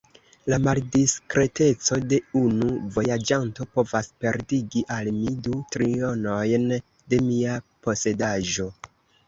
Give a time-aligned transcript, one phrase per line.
[0.51, 6.69] La maldiskreteco de unu vojaĝanto povas perdigi al mi du trionojn
[7.15, 8.71] de mia posedaĵo.